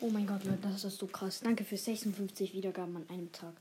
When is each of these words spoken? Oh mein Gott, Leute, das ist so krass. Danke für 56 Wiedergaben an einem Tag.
Oh 0.00 0.10
mein 0.10 0.26
Gott, 0.28 0.44
Leute, 0.44 0.58
das 0.62 0.84
ist 0.84 0.98
so 0.98 1.06
krass. 1.08 1.40
Danke 1.40 1.64
für 1.64 1.76
56 1.76 2.54
Wiedergaben 2.54 2.96
an 2.96 3.08
einem 3.08 3.32
Tag. 3.32 3.54